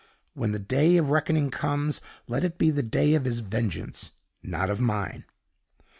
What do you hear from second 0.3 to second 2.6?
When the day of reckoning comes, let it